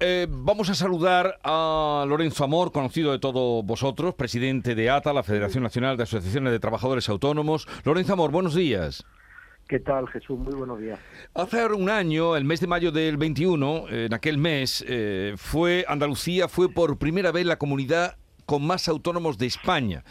eh, 0.00 0.26
vamos 0.28 0.70
a 0.70 0.74
saludar 0.74 1.38
a 1.44 2.06
Lorenzo 2.08 2.42
Amor, 2.42 2.72
conocido 2.72 3.12
de 3.12 3.18
todos 3.18 3.64
vosotros, 3.64 4.14
presidente 4.14 4.74
de 4.74 4.88
ATA, 4.88 5.12
la 5.12 5.22
Federación 5.22 5.62
Nacional 5.62 5.98
de 5.98 6.04
Asociaciones 6.04 6.52
de 6.52 6.58
Trabajadores 6.58 7.08
Autónomos. 7.10 7.68
Lorenzo 7.84 8.14
Amor, 8.14 8.30
buenos 8.30 8.54
días. 8.54 9.04
¿Qué 9.68 9.78
tal, 9.78 10.08
Jesús? 10.08 10.38
Muy 10.38 10.54
buenos 10.54 10.80
días. 10.80 10.98
Hace 11.34 11.66
un 11.66 11.90
año, 11.90 12.34
el 12.34 12.44
mes 12.44 12.60
de 12.60 12.66
mayo 12.66 12.90
del 12.90 13.18
21, 13.18 13.88
en 13.90 14.14
aquel 14.14 14.38
mes, 14.38 14.82
eh, 14.88 15.34
fue 15.36 15.84
Andalucía 15.86 16.48
fue 16.48 16.72
por 16.72 16.98
primera 16.98 17.30
vez 17.30 17.44
la 17.44 17.56
comunidad 17.56 18.16
con 18.46 18.66
más 18.66 18.88
autónomos 18.88 19.38
de 19.38 19.46
España 19.46 20.02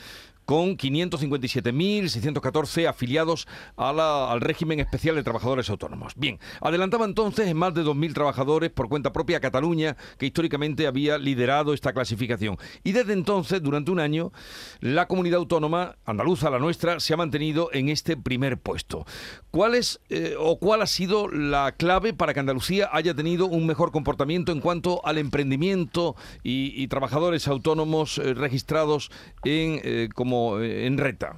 con 0.49 0.77
557.614 0.77 2.87
afiliados 2.87 3.47
al 3.77 4.41
régimen 4.41 4.79
especial 4.79 5.13
de 5.13 5.21
trabajadores 5.21 5.69
autónomos. 5.69 6.13
Bien, 6.15 6.39
adelantaba 6.59 7.05
entonces 7.05 7.47
en 7.47 7.55
más 7.55 7.75
de 7.75 7.83
2.000 7.83 8.15
trabajadores 8.15 8.71
por 8.71 8.89
cuenta 8.89 9.13
propia 9.13 9.41
Cataluña, 9.41 9.95
que 10.17 10.25
históricamente 10.25 10.87
había 10.87 11.19
liderado 11.19 11.75
esta 11.75 11.93
clasificación. 11.93 12.57
Y 12.83 12.93
desde 12.93 13.13
entonces, 13.13 13.61
durante 13.61 13.91
un 13.91 13.99
año, 13.99 14.31
la 14.79 15.07
comunidad 15.07 15.37
autónoma 15.37 15.97
andaluza, 16.03 16.49
la 16.49 16.57
nuestra, 16.57 16.99
se 16.99 17.13
ha 17.13 17.17
mantenido 17.17 17.69
en 17.71 17.89
este 17.89 18.17
primer 18.17 18.57
puesto. 18.57 19.05
¿Cuál 19.51 19.75
es 19.75 19.99
eh, 20.09 20.33
o 20.39 20.57
cuál 20.57 20.81
ha 20.81 20.87
sido 20.87 21.27
la 21.27 21.73
clave 21.73 22.13
para 22.13 22.33
que 22.33 22.39
Andalucía 22.39 22.89
haya 22.91 23.13
tenido 23.13 23.45
un 23.45 23.67
mejor 23.67 23.91
comportamiento 23.91 24.51
en 24.51 24.61
cuanto 24.61 25.05
al 25.05 25.19
emprendimiento 25.19 26.15
y, 26.41 26.87
trabajadores 26.87 27.47
autónomos 27.47 28.17
eh, 28.17 28.33
registrados 28.33 29.11
en 29.43 29.79
eh, 29.83 30.09
como 30.15 30.38
eh, 30.61 30.85
en 30.85 30.97
reta? 30.97 31.35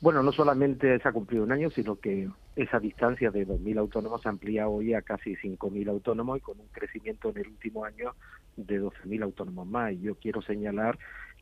Bueno, 0.00 0.22
no 0.22 0.30
solamente 0.30 0.98
se 1.00 1.08
ha 1.08 1.12
cumplido 1.12 1.42
un 1.42 1.50
año, 1.50 1.70
sino 1.70 1.96
que 1.96 2.28
esa 2.54 2.78
distancia 2.78 3.30
de 3.30 3.46
2.000 3.46 3.78
autónomos 3.78 4.22
se 4.22 4.28
amplía 4.28 4.68
hoy 4.68 4.94
a 4.94 5.02
casi 5.02 5.34
5.000 5.34 5.88
autónomos 5.88 6.38
y 6.38 6.40
con 6.40 6.60
un 6.60 6.68
crecimiento 6.68 7.30
en 7.30 7.38
el 7.38 7.48
último 7.48 7.84
año 7.84 8.14
de 8.56 8.80
12.000 8.80 9.24
autónomos 9.24 9.66
más. 9.66 9.92
Y 9.92 10.00
yo 10.00 10.14
quiero 10.14 10.40
señalar 10.42 10.98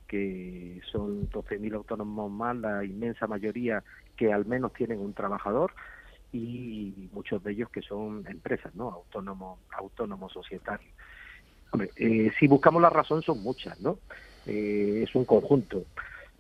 que 0.07 0.81
son 0.91 1.29
12.000 1.31 1.75
autónomos 1.75 2.31
más, 2.31 2.57
la 2.57 2.85
inmensa 2.85 3.27
mayoría 3.27 3.83
que 4.17 4.33
al 4.33 4.47
menos 4.47 4.73
tienen 4.73 5.01
un 5.01 5.13
trabajador 5.13 5.73
y 6.33 7.09
muchos 7.13 7.43
de 7.43 7.53
ellos 7.53 7.69
que 7.71 7.83
son 7.83 8.25
empresas, 8.29 8.75
¿no? 8.75 8.91
Autónomos, 8.91 9.59
autónomos 9.73 10.33
societarios. 10.33 10.93
Eh, 11.97 12.31
si 12.39 12.47
buscamos 12.47 12.81
la 12.81 12.91
razón 12.91 13.23
son 13.23 13.43
muchas, 13.43 13.79
¿no? 13.81 13.99
Eh, 14.47 15.03
es 15.03 15.15
un 15.15 15.25
conjunto. 15.25 15.85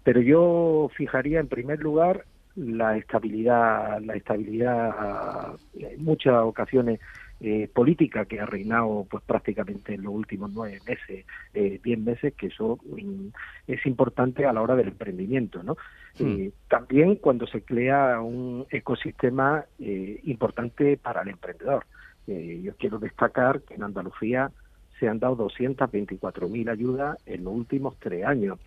Pero 0.05 0.21
yo 0.21 0.91
fijaría 0.95 1.41
en 1.41 1.49
primer 1.49 1.81
lugar 1.81 2.25
la 2.55 2.97
estabilidad, 2.97 4.01
la 4.01 4.15
estabilidad 4.15 5.57
en 5.75 6.03
muchas 6.03 6.35
ocasiones 6.43 7.01
eh, 7.39 7.69
política 7.71 8.25
que 8.25 8.41
ha 8.41 8.47
reinado 8.47 9.07
pues 9.11 9.23
prácticamente 9.25 9.93
en 9.93 10.05
los 10.05 10.15
últimos 10.15 10.51
nueve 10.53 10.81
meses, 10.87 11.27
eh, 11.53 11.81
diez 11.85 11.99
meses, 11.99 12.33
que 12.35 12.47
eso 12.47 12.79
mm, 12.85 13.27
es 13.67 13.85
importante 13.85 14.47
a 14.47 14.55
la 14.55 14.63
hora 14.63 14.75
del 14.75 14.89
emprendimiento, 14.89 15.63
¿no? 15.63 15.77
Hmm. 16.19 16.49
también 16.67 17.17
cuando 17.17 17.47
se 17.47 17.61
crea 17.61 18.23
un 18.23 18.65
ecosistema 18.71 19.67
importante 19.79 20.97
para 20.97 21.21
el 21.21 21.29
emprendedor. 21.29 21.85
yo 22.27 22.75
quiero 22.79 22.99
destacar 22.99 23.61
que 23.61 23.75
en 23.75 23.83
Andalucía 23.83 24.51
se 24.99 25.09
han 25.09 25.19
dado 25.19 25.37
224.000 25.49 26.71
ayudas 26.71 27.19
en 27.27 27.45
los 27.45 27.55
últimos 27.55 27.97
tres 27.99 28.25
años. 28.25 28.59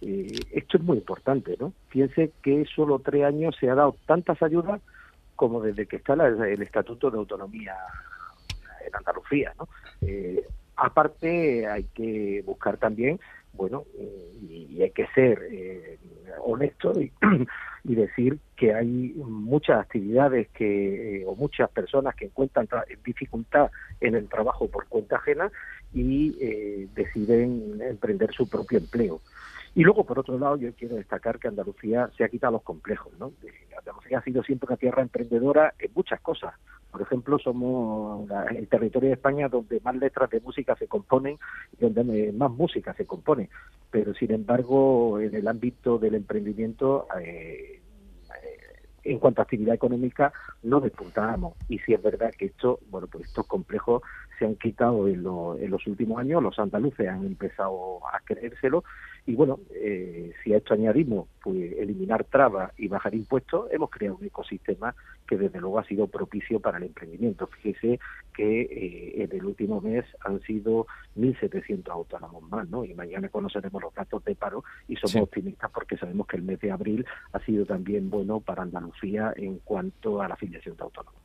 Eh, 0.00 0.32
esto 0.52 0.76
es 0.76 0.82
muy 0.82 0.98
importante, 0.98 1.56
¿no? 1.58 1.72
Piense 1.90 2.32
que 2.42 2.64
solo 2.66 3.00
tres 3.00 3.24
años 3.24 3.56
se 3.58 3.68
ha 3.68 3.74
dado 3.74 3.96
tantas 4.06 4.40
ayudas 4.42 4.80
como 5.34 5.60
desde 5.60 5.86
que 5.86 5.96
está 5.96 6.14
el 6.14 6.62
Estatuto 6.62 7.10
de 7.10 7.18
Autonomía 7.18 7.74
en 8.86 8.94
Andalucía, 8.94 9.52
¿no? 9.58 9.68
Eh, 10.02 10.44
aparte, 10.76 11.66
hay 11.66 11.84
que 11.94 12.42
buscar 12.44 12.76
también, 12.76 13.18
bueno, 13.52 13.84
y, 14.40 14.80
hay 14.82 14.90
que 14.90 15.06
ser 15.08 15.40
eh, 15.50 15.98
honesto 16.44 16.92
y, 17.00 17.10
y, 17.84 17.94
decir 17.94 18.38
que 18.56 18.74
hay 18.74 19.14
muchas 19.16 19.80
actividades 19.80 20.48
que 20.48 21.24
o 21.26 21.34
muchas 21.34 21.68
personas 21.70 22.14
que 22.14 22.26
encuentran 22.26 22.68
dificultad 23.04 23.70
en 24.00 24.14
el 24.14 24.28
trabajo 24.28 24.68
por 24.68 24.86
cuenta 24.86 25.16
ajena 25.16 25.50
y 25.92 26.36
eh, 26.40 26.88
deciden 26.94 27.80
emprender 27.80 28.32
su 28.32 28.48
propio 28.48 28.78
empleo. 28.78 29.20
Y 29.74 29.82
luego, 29.82 30.04
por 30.04 30.18
otro 30.18 30.38
lado, 30.38 30.56
yo 30.56 30.72
quiero 30.74 30.96
destacar 30.96 31.38
que 31.38 31.48
Andalucía 31.48 32.10
se 32.16 32.24
ha 32.24 32.28
quitado 32.28 32.54
los 32.54 32.62
complejos. 32.62 33.12
¿no? 33.18 33.32
Andalucía 33.78 34.18
ha 34.18 34.22
sido 34.22 34.42
siempre 34.42 34.66
una 34.66 34.76
tierra 34.76 35.02
emprendedora 35.02 35.74
en 35.78 35.92
muchas 35.94 36.20
cosas. 36.20 36.54
Por 36.90 37.02
ejemplo, 37.02 37.38
somos 37.38 38.28
el 38.56 38.66
territorio 38.66 39.10
de 39.10 39.14
España 39.14 39.48
donde 39.48 39.80
más 39.80 39.94
letras 39.96 40.30
de 40.30 40.40
música 40.40 40.74
se 40.76 40.88
componen 40.88 41.38
y 41.78 41.86
donde 41.86 42.32
más 42.32 42.50
música 42.50 42.94
se 42.94 43.06
compone. 43.06 43.50
Pero, 43.90 44.14
sin 44.14 44.32
embargo, 44.32 45.20
en 45.20 45.34
el 45.34 45.46
ámbito 45.46 45.98
del 45.98 46.14
emprendimiento, 46.14 47.06
eh, 47.20 47.80
en 49.04 49.18
cuanto 49.18 49.40
a 49.40 49.44
actividad 49.44 49.74
económica, 49.74 50.32
no 50.62 50.80
despuntábamos. 50.80 51.54
Y 51.68 51.78
si 51.80 51.94
es 51.94 52.02
verdad 52.02 52.32
que 52.36 52.46
esto, 52.46 52.80
bueno, 52.90 53.06
pues 53.06 53.24
estos 53.24 53.46
complejos 53.46 54.02
se 54.38 54.46
han 54.46 54.56
quitado 54.56 55.08
en, 55.08 55.24
en 55.62 55.70
los 55.70 55.86
últimos 55.86 56.18
años, 56.18 56.42
los 56.42 56.58
andaluces 56.58 57.08
han 57.08 57.24
empezado 57.24 58.00
a 58.12 58.20
creérselo 58.20 58.84
y 59.26 59.34
bueno, 59.34 59.60
eh, 59.74 60.32
si 60.42 60.52
a 60.52 60.58
esto 60.58 60.74
añadimos 60.74 61.28
pues, 61.42 61.72
eliminar 61.78 62.24
trabas 62.24 62.72
y 62.78 62.88
bajar 62.88 63.14
impuestos, 63.14 63.70
hemos 63.70 63.90
creado 63.90 64.16
un 64.16 64.24
ecosistema 64.24 64.94
que 65.26 65.36
desde 65.36 65.60
luego 65.60 65.78
ha 65.78 65.84
sido 65.84 66.06
propicio 66.06 66.60
para 66.60 66.78
el 66.78 66.84
emprendimiento. 66.84 67.46
Fíjese 67.46 68.00
que 68.34 68.62
eh, 68.62 69.22
en 69.24 69.32
el 69.32 69.44
último 69.44 69.80
mes 69.80 70.04
han 70.20 70.40
sido 70.42 70.86
1.700 71.16 71.88
autónomos 71.90 72.42
más, 72.48 72.68
¿no? 72.68 72.84
Y 72.84 72.94
mañana 72.94 73.28
conoceremos 73.28 73.82
los 73.82 73.94
datos 73.94 74.24
de 74.24 74.34
paro 74.34 74.64
y 74.86 74.96
somos 74.96 75.28
optimistas 75.28 75.70
porque 75.72 75.96
sabemos 75.96 76.26
que 76.26 76.36
el 76.36 76.42
mes 76.42 76.60
de 76.60 76.70
abril 76.70 77.04
ha 77.32 77.40
sido 77.40 77.66
también 77.66 78.10
bueno 78.10 78.40
para 78.40 78.62
Andalucía 78.62 79.32
en 79.36 79.58
cuanto 79.58 80.22
a 80.22 80.28
la 80.28 80.34
afiliación 80.34 80.76
de 80.76 80.82
autónomos. 80.84 81.20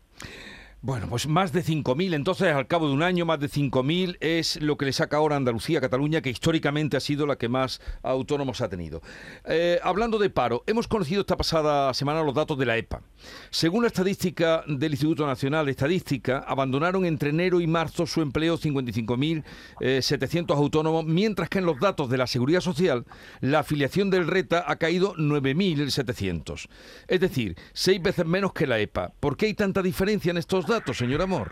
Bueno, 0.86 1.08
pues 1.08 1.28
más 1.28 1.54
de 1.54 1.64
5.000, 1.64 2.14
entonces 2.14 2.54
al 2.54 2.68
cabo 2.68 2.90
de 2.90 2.94
un 2.94 3.04
año 3.04 3.26
más 3.26 3.40
de 3.40 3.48
5.000 3.48 4.18
es 4.20 4.62
lo 4.62 4.76
que 4.76 4.84
le 4.84 4.92
saca 4.92 5.16
ahora 5.16 5.38
Andalucía, 5.38 5.80
Cataluña, 5.80 6.22
que 6.22 6.30
históricamente 6.30 6.98
ha 6.98 7.00
sido 7.00 7.26
la 7.26 7.38
que 7.38 7.48
más 7.48 7.80
autónomos 8.02 8.60
ha 8.60 8.68
tenido. 8.68 9.02
Eh, 9.46 9.80
hablando 9.82 10.18
de 10.18 10.30
paro, 10.30 10.62
hemos 10.68 10.90
conocido 10.90 11.22
esta 11.22 11.38
pasada 11.38 11.94
semana 11.94 12.22
los 12.22 12.36
datos 12.36 12.58
de 12.58 12.66
la 12.66 12.76
EPA. 12.76 13.02
Según 13.50 13.84
la 13.84 13.88
estadística 13.88 14.64
del 14.68 14.92
Instituto 14.92 15.26
Nacional 15.26 15.66
de 15.66 15.72
Estadística, 15.72 16.40
abandonaron 16.40 17.06
entre 17.06 17.30
enero 17.30 17.62
y 17.62 17.68
marzo 17.68 18.06
su 18.06 18.22
empleo 18.22 18.58
55.700 18.58 20.56
autónomos, 20.56 21.06
mientras 21.06 21.48
que 21.50 21.60
en 21.60 21.66
los 21.66 21.80
datos 21.80 22.10
de 22.10 22.18
la 22.18 22.28
Seguridad 22.28 22.60
Social 22.60 23.06
la 23.40 23.60
afiliación 23.60 24.10
del 24.10 24.28
RETA 24.28 24.66
ha 24.68 24.76
caído 24.76 25.14
9.700. 25.16 26.68
Es 27.08 27.20
decir, 27.22 27.56
seis 27.72 28.02
veces 28.02 28.26
menos 28.26 28.52
que 28.54 28.68
la 28.68 28.80
EPA. 28.80 29.14
¿Por 29.20 29.38
qué 29.38 29.46
hay 29.46 29.54
tanta 29.54 29.82
diferencia 29.82 30.32
en 30.32 30.38
estos 30.38 30.66
datos? 30.66 30.74
datos, 30.74 30.98
señor 30.98 31.22
Amor? 31.22 31.52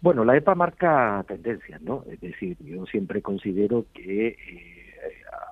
Bueno, 0.00 0.24
la 0.24 0.36
EPA 0.36 0.54
marca 0.54 1.24
tendencias, 1.26 1.82
¿no? 1.82 2.04
Es 2.10 2.20
decir, 2.20 2.56
yo 2.60 2.86
siempre 2.86 3.22
considero 3.22 3.86
que 3.92 4.28
eh, 4.28 4.36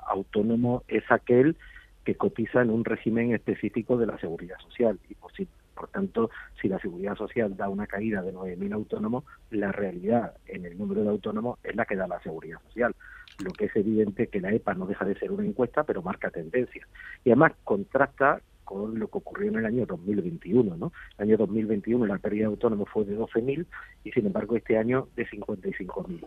autónomo 0.06 0.84
es 0.86 1.02
aquel 1.10 1.56
que 2.08 2.14
cotiza 2.14 2.62
en 2.62 2.70
un 2.70 2.86
régimen 2.86 3.34
específico 3.34 3.98
de 3.98 4.06
la 4.06 4.18
seguridad 4.18 4.56
social 4.60 4.98
y 5.10 5.14
por, 5.74 5.88
tanto, 5.88 6.30
si 6.58 6.66
la 6.66 6.78
seguridad 6.78 7.14
social 7.16 7.54
da 7.54 7.68
una 7.68 7.86
caída 7.86 8.22
de 8.22 8.32
9.000 8.32 8.72
autónomos, 8.72 9.24
la 9.50 9.72
realidad 9.72 10.32
en 10.46 10.64
el 10.64 10.78
número 10.78 11.02
de 11.02 11.10
autónomos 11.10 11.58
es 11.62 11.76
la 11.76 11.84
que 11.84 11.96
da 11.96 12.08
la 12.08 12.18
seguridad 12.22 12.60
social. 12.68 12.96
Lo 13.44 13.50
que 13.50 13.66
es 13.66 13.76
evidente 13.76 14.28
que 14.28 14.40
la 14.40 14.54
EPA 14.54 14.72
no 14.72 14.86
deja 14.86 15.04
de 15.04 15.18
ser 15.18 15.30
una 15.32 15.44
encuesta, 15.44 15.84
pero 15.84 16.00
marca 16.00 16.30
tendencias. 16.30 16.88
Y 17.26 17.28
además 17.28 17.52
contrasta 17.62 18.40
con 18.64 18.98
lo 18.98 19.08
que 19.08 19.18
ocurrió 19.18 19.50
en 19.50 19.56
el 19.56 19.66
año 19.66 19.84
2021. 19.84 20.78
¿no? 20.78 20.92
El 21.18 21.24
año 21.24 21.36
2021 21.36 22.06
la 22.06 22.16
pérdida 22.16 22.44
de 22.44 22.52
autónomos 22.52 22.88
fue 22.88 23.04
de 23.04 23.18
12.000 23.18 23.66
y 24.04 24.12
sin 24.12 24.24
embargo 24.24 24.56
este 24.56 24.78
año 24.78 25.08
de 25.14 25.26
55.000. 25.26 26.24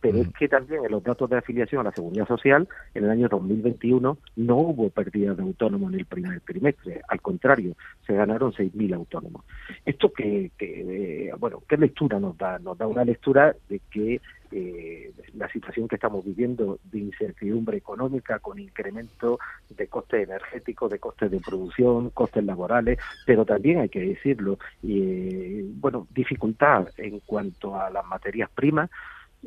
Pero 0.00 0.18
es 0.18 0.28
mm. 0.28 0.32
que 0.32 0.48
también 0.48 0.84
en 0.84 0.92
los 0.92 1.02
datos 1.02 1.28
de 1.28 1.38
afiliación 1.38 1.80
a 1.80 1.90
la 1.90 1.92
Seguridad 1.92 2.26
Social, 2.26 2.68
en 2.94 3.04
el 3.04 3.10
año 3.10 3.28
2021 3.28 4.18
no 4.36 4.56
hubo 4.56 4.90
pérdida 4.90 5.34
de 5.34 5.42
autónomos 5.42 5.92
en 5.92 6.00
el 6.00 6.06
primer 6.06 6.40
trimestre. 6.40 7.02
Al 7.08 7.20
contrario, 7.20 7.74
se 8.06 8.14
ganaron 8.14 8.52
6.000 8.52 8.94
autónomos. 8.94 9.44
Esto 9.84 10.12
que, 10.12 10.50
que 10.58 11.28
eh, 11.28 11.32
bueno, 11.38 11.62
¿qué 11.68 11.76
lectura 11.76 12.18
nos 12.18 12.36
da? 12.36 12.58
Nos 12.58 12.78
da 12.78 12.86
una 12.86 13.04
lectura 13.04 13.54
de 13.68 13.80
que 13.90 14.20
eh, 14.52 15.12
la 15.34 15.48
situación 15.48 15.86
que 15.86 15.94
estamos 15.94 16.24
viviendo 16.24 16.80
de 16.90 16.98
incertidumbre 16.98 17.76
económica 17.76 18.40
con 18.40 18.58
incremento 18.58 19.38
de 19.68 19.86
costes 19.86 20.28
energéticos, 20.28 20.90
de 20.90 20.98
costes 20.98 21.30
de 21.30 21.38
producción, 21.38 22.10
costes 22.10 22.44
laborales, 22.44 22.98
pero 23.26 23.44
también 23.44 23.78
hay 23.78 23.88
que 23.88 24.00
decirlo, 24.00 24.58
y, 24.82 25.62
bueno, 25.62 26.08
dificultad 26.10 26.88
en 26.96 27.20
cuanto 27.20 27.80
a 27.80 27.90
las 27.90 28.04
materias 28.06 28.50
primas 28.50 28.90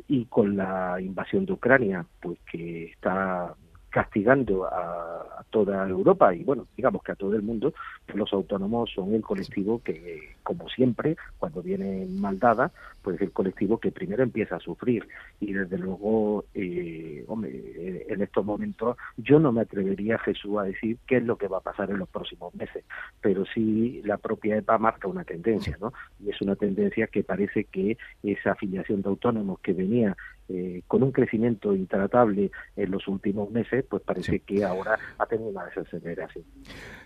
y 0.08 0.26
con 0.26 0.56
la 0.56 1.00
invasión 1.00 1.46
de 1.46 1.52
Ucrania, 1.52 2.04
pues 2.20 2.38
que 2.50 2.86
está 2.86 3.54
castigando 3.90 4.66
a, 4.66 5.33
toda 5.54 5.88
Europa 5.88 6.34
y 6.34 6.42
bueno, 6.42 6.66
digamos 6.76 7.00
que 7.04 7.12
a 7.12 7.14
todo 7.14 7.36
el 7.36 7.42
mundo, 7.42 7.72
que 8.08 8.18
los 8.18 8.32
autónomos 8.32 8.90
son 8.92 9.14
el 9.14 9.22
colectivo 9.22 9.80
que, 9.84 10.34
como 10.42 10.68
siempre, 10.68 11.16
cuando 11.38 11.62
viene 11.62 12.08
mal 12.10 12.40
dada, 12.40 12.72
pues 13.02 13.14
es 13.14 13.22
el 13.22 13.30
colectivo 13.30 13.78
que 13.78 13.92
primero 13.92 14.24
empieza 14.24 14.56
a 14.56 14.58
sufrir 14.58 15.06
y 15.38 15.52
desde 15.52 15.78
luego, 15.78 16.44
eh, 16.54 17.24
hombre, 17.28 18.04
en 18.08 18.20
estos 18.20 18.44
momentos 18.44 18.96
yo 19.16 19.38
no 19.38 19.52
me 19.52 19.60
atrevería, 19.60 20.18
Jesús, 20.18 20.58
a 20.58 20.64
decir 20.64 20.98
qué 21.06 21.18
es 21.18 21.24
lo 21.24 21.38
que 21.38 21.46
va 21.46 21.58
a 21.58 21.68
pasar 21.70 21.88
en 21.88 21.98
los 21.98 22.08
próximos 22.08 22.52
meses, 22.56 22.84
pero 23.20 23.44
sí 23.46 24.02
la 24.04 24.16
propia 24.16 24.56
EPA 24.56 24.78
marca 24.78 25.06
una 25.06 25.22
tendencia, 25.22 25.78
¿no? 25.80 25.92
Y 26.18 26.30
es 26.30 26.42
una 26.42 26.56
tendencia 26.56 27.06
que 27.06 27.22
parece 27.22 27.62
que 27.62 27.96
esa 28.24 28.52
afiliación 28.52 29.02
de 29.02 29.08
autónomos 29.08 29.60
que 29.60 29.72
venía 29.72 30.16
eh, 30.48 30.82
con 30.86 31.02
un 31.02 31.10
crecimiento 31.10 31.74
intratable 31.74 32.50
en 32.76 32.90
los 32.90 33.08
últimos 33.08 33.50
meses, 33.50 33.84
pues 33.88 34.02
parece 34.02 34.40
que 34.40 34.62
ahora 34.62 34.98
ha 35.18 35.26
tenido 35.26 35.48
una 35.48 35.64
desaceleración. 35.64 36.44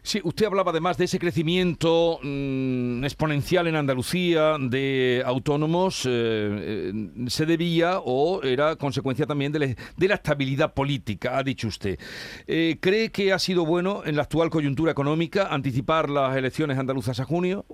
Sí, 0.02 0.20
usted 0.25 0.46
hablaba 0.46 0.73
además 0.73 0.99
de 0.99 1.05
ese 1.05 1.20
crecimiento 1.20 2.19
mm, 2.23 3.05
exponencial 3.05 3.69
en 3.69 3.76
Andalucía 3.76 4.56
de 4.58 5.23
autónomos, 5.25 6.05
eh, 6.05 6.11
eh, 6.11 6.93
¿se 7.29 7.46
debía 7.46 8.00
o 8.00 8.43
era 8.43 8.75
consecuencia 8.75 9.25
también 9.25 9.52
de, 9.52 9.76
de 9.96 10.08
la 10.08 10.14
estabilidad 10.14 10.75
política, 10.75 11.38
ha 11.38 11.43
dicho 11.44 11.69
usted? 11.69 11.99
¿Cree 12.46 13.11
que 13.12 13.32
ha 13.32 13.38
sido 13.38 13.64
bueno 13.64 14.02
en 14.05 14.17
la 14.17 14.23
actual 14.23 14.50
coyuntura 14.50 14.90
económica 14.90 15.49
anticipar 15.49 16.11
las 16.11 16.37
elecciones 16.37 16.76
andaluzas 16.76 17.20
a 17.20 17.25
junio? 17.25 17.64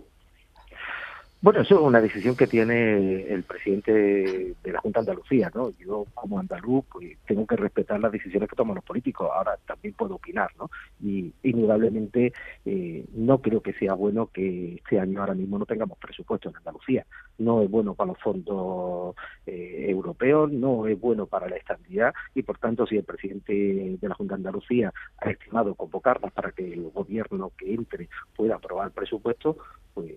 Bueno, 1.44 1.60
eso 1.60 1.74
es 1.74 1.80
una 1.82 2.00
decisión 2.00 2.34
que 2.34 2.46
tiene 2.46 3.24
el 3.24 3.42
presidente 3.42 3.92
de 3.92 4.72
la 4.72 4.80
Junta 4.80 5.00
de 5.00 5.10
Andalucía, 5.10 5.52
¿no? 5.54 5.68
Yo 5.78 6.06
como 6.14 6.38
andaluz 6.38 6.86
pues 6.90 7.18
tengo 7.26 7.46
que 7.46 7.56
respetar 7.56 8.00
las 8.00 8.12
decisiones 8.12 8.48
que 8.48 8.56
toman 8.56 8.76
los 8.76 8.84
políticos. 8.84 9.28
Ahora 9.30 9.58
también 9.66 9.92
puedo 9.92 10.14
opinar, 10.14 10.50
¿no? 10.58 10.70
Y 11.02 11.34
indudablemente 11.42 12.32
eh, 12.64 13.04
no 13.12 13.42
creo 13.42 13.60
que 13.60 13.74
sea 13.74 13.92
bueno 13.92 14.30
que 14.32 14.76
este 14.76 14.98
año 14.98 15.20
ahora 15.20 15.34
mismo 15.34 15.58
no 15.58 15.66
tengamos 15.66 15.98
presupuesto 15.98 16.48
en 16.48 16.56
Andalucía. 16.56 17.04
No 17.38 17.62
es 17.62 17.70
bueno 17.70 17.94
para 17.94 18.12
los 18.12 18.20
fondos 18.20 19.16
eh, 19.46 19.86
europeos, 19.88 20.50
no 20.52 20.86
es 20.86 21.00
bueno 21.00 21.26
para 21.26 21.48
la 21.48 21.56
estabilidad 21.56 22.14
y 22.34 22.42
por 22.42 22.58
tanto 22.58 22.86
si 22.86 22.96
el 22.96 23.04
presidente 23.04 23.52
de 24.00 24.08
la 24.08 24.14
Junta 24.14 24.34
de 24.34 24.40
Andalucía 24.40 24.92
ha 25.18 25.30
estimado 25.30 25.74
convocarlas 25.74 26.32
para 26.32 26.52
que 26.52 26.72
el 26.72 26.90
gobierno 26.90 27.52
que 27.56 27.74
entre 27.74 28.08
pueda 28.36 28.56
aprobar 28.56 28.86
el 28.86 28.92
presupuesto, 28.92 29.56
pues 29.92 30.12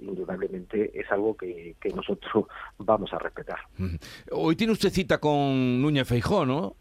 indudablemente 0.00 0.98
es 0.98 1.10
algo 1.10 1.36
que, 1.36 1.74
nosotros 1.94 2.46
vamos 2.78 3.12
a 3.12 3.18
respetar. 3.18 3.58
Hoy 4.30 4.56
tiene 4.56 4.72
usted 4.72 4.90
cita 4.90 5.18
con 5.18 5.80
Núñez 5.82 6.08
Feijó, 6.08 6.46
¿no? 6.46 6.76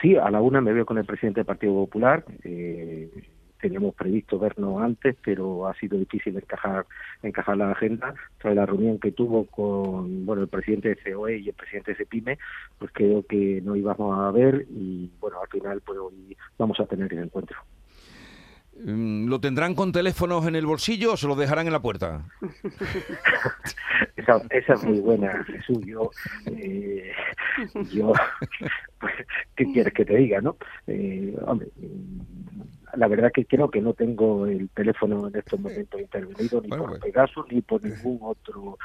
Sí, 0.00 0.16
a 0.16 0.30
la 0.30 0.40
una 0.40 0.60
me 0.60 0.72
veo 0.72 0.84
con 0.84 0.98
el 0.98 1.04
presidente 1.06 1.40
del 1.40 1.46
Partido 1.46 1.72
Popular. 1.72 2.24
Eh, 2.44 3.10
teníamos 3.66 3.94
previsto 3.96 4.38
vernos 4.38 4.80
antes, 4.80 5.16
pero 5.24 5.66
ha 5.66 5.74
sido 5.74 5.98
difícil 5.98 6.36
encajar 6.36 6.86
encajar 7.22 7.56
la 7.56 7.72
agenda. 7.72 8.14
Tras 8.38 8.54
la 8.54 8.64
reunión 8.64 8.98
que 9.00 9.10
tuvo 9.10 9.46
con 9.46 10.24
bueno 10.24 10.42
el 10.42 10.48
presidente 10.48 10.90
de 10.90 11.12
COE 11.12 11.38
y 11.38 11.48
el 11.48 11.54
presidente 11.54 11.92
de 11.92 11.98
CEPIME, 11.98 12.38
pues 12.78 12.92
creo 12.94 13.24
que 13.26 13.60
no 13.64 13.74
íbamos 13.74 14.18
a 14.18 14.30
ver 14.30 14.66
y 14.70 15.10
bueno, 15.20 15.40
al 15.42 15.48
final 15.48 15.80
pues 15.80 15.98
hoy 15.98 16.36
vamos 16.56 16.78
a 16.78 16.86
tener 16.86 17.12
el 17.12 17.24
encuentro. 17.24 17.58
Mm, 18.84 19.28
¿Lo 19.28 19.40
tendrán 19.40 19.74
con 19.74 19.90
teléfonos 19.90 20.46
en 20.46 20.54
el 20.54 20.66
bolsillo 20.66 21.14
o 21.14 21.16
se 21.16 21.26
lo 21.26 21.34
dejarán 21.34 21.66
en 21.66 21.72
la 21.72 21.80
puerta? 21.80 22.26
esa, 24.16 24.74
es 24.74 24.84
muy 24.84 25.00
buena, 25.00 25.44
Jesús. 25.44 25.78
Yo, 25.84 26.10
eh, 26.46 27.12
yo 27.92 28.12
¿qué 29.56 29.64
quieres 29.72 29.94
que 29.94 30.04
te 30.04 30.16
diga, 30.16 30.40
no? 30.40 30.56
Eh, 30.86 31.34
hombre, 31.46 31.68
la 32.96 33.08
verdad 33.08 33.30
que 33.32 33.44
creo 33.44 33.70
que 33.70 33.80
no 33.80 33.94
tengo 33.94 34.46
el 34.46 34.68
teléfono 34.70 35.28
en 35.28 35.36
estos 35.36 35.60
momentos 35.60 36.00
intervenido 36.00 36.60
ni 36.60 36.68
por 36.68 36.88
pues. 36.88 37.00
Pegasus 37.00 37.46
ni 37.50 37.60
por 37.60 37.82
ningún 37.82 38.18
otro 38.22 38.78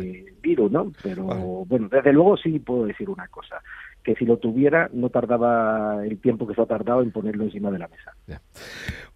eh, 0.00 0.34
virus, 0.42 0.70
¿no? 0.70 0.92
Pero 1.02 1.24
bueno, 1.66 1.88
desde 1.90 2.12
luego 2.12 2.36
sí 2.36 2.58
puedo 2.58 2.86
decir 2.86 3.10
una 3.10 3.28
cosa, 3.28 3.60
que 4.02 4.14
si 4.14 4.24
lo 4.24 4.38
tuviera 4.38 4.88
no 4.92 5.10
tardaba 5.10 6.04
el 6.04 6.18
tiempo 6.18 6.46
que 6.46 6.54
se 6.54 6.62
ha 6.62 6.66
tardado 6.66 7.02
en 7.02 7.10
ponerlo 7.10 7.44
encima 7.44 7.70
de 7.70 7.78
la 7.78 7.88
mesa. 7.88 8.14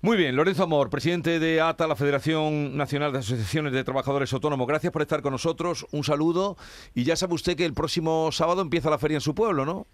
Muy 0.03 0.17
bien, 0.17 0.35
Lorenzo 0.35 0.65
Amor, 0.65 0.91
presidente 0.91 1.39
de 1.39 1.61
ATA, 1.61 1.87
la 1.87 1.97
Federación 1.97 2.77
Nacional 2.77 3.13
de 3.13 3.19
Asociaciones 3.19 3.73
de 3.73 3.85
Trabajadores 3.85 4.33
Autónomos. 4.33 4.67
Gracias 4.67 4.93
por 4.93 5.03
estar 5.03 5.23
con 5.23 5.33
nosotros. 5.33 5.87
Un 5.93 6.05
saludo. 6.05 6.57
Y 6.95 7.05
ya 7.05 7.17
sabe 7.17 7.35
usted 7.35 7.57
que 7.57 7.65
el 7.65 7.75
próximo 7.75 8.33
sábado 8.33 8.63
empieza 8.63 8.91
la 8.91 8.99
feria 8.99 9.17
en 9.17 9.21
su 9.21 9.35
pueblo, 9.35 9.65
¿no? 9.65 9.87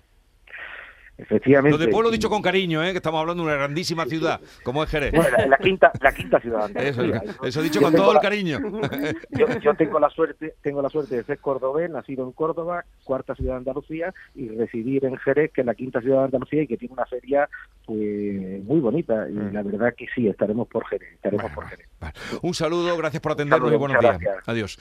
Efectivamente. 1.18 1.78
Lo 1.78 1.84
de 1.84 1.90
pueblo 1.90 2.10
dicho 2.10 2.28
con 2.28 2.42
cariño, 2.42 2.84
¿eh? 2.84 2.92
que 2.92 2.98
estamos 2.98 3.20
hablando 3.20 3.42
de 3.42 3.48
una 3.48 3.56
grandísima 3.56 4.04
ciudad, 4.04 4.40
como 4.62 4.82
es 4.82 4.90
Jerez. 4.90 5.12
Bueno, 5.12 5.36
la, 5.48 5.56
quinta, 5.56 5.90
la 6.00 6.12
quinta 6.12 6.40
ciudad. 6.40 6.70
Eso, 6.76 7.02
eso 7.42 7.62
dicho 7.62 7.80
con 7.80 7.94
todo 7.94 8.12
el 8.12 8.20
cariño. 8.20 8.58
Yo, 9.62 9.74
tengo 9.74 9.98
la 9.98 10.10
suerte, 10.10 10.54
tengo 10.62 10.82
la 10.82 10.88
suerte 10.88 11.16
de 11.16 11.24
ser 11.24 11.38
cordobés, 11.38 11.90
nacido 11.90 12.24
en 12.24 12.32
Córdoba, 12.32 12.84
cuarta 13.04 13.34
ciudad 13.34 13.54
de 13.54 13.58
Andalucía, 13.58 14.14
y 14.34 14.48
residir 14.48 15.04
en 15.04 15.16
Jerez, 15.16 15.52
que 15.52 15.62
es 15.62 15.66
la 15.66 15.74
quinta 15.74 16.00
ciudad 16.00 16.18
de 16.18 16.24
Andalucía 16.26 16.62
y 16.62 16.66
que 16.66 16.76
tiene 16.76 16.94
una 16.94 17.06
feria 17.06 17.48
pues 17.84 18.64
muy 18.64 18.80
bonita. 18.80 19.28
Y 19.28 19.32
mm. 19.32 19.52
la 19.52 19.62
verdad 19.62 19.94
que 19.96 20.06
sí, 20.14 20.28
estaremos 20.28 20.68
por 20.68 20.86
Jerez, 20.86 21.14
estaremos 21.14 21.50
por 21.52 21.66
Jerez. 21.66 21.88
Un 22.42 22.54
saludo, 22.54 22.96
gracias 22.96 23.20
por 23.20 23.32
atendernos 23.32 23.72
y 23.72 23.76
buenos 23.76 24.00
días. 24.00 24.18
Adiós. 24.46 24.78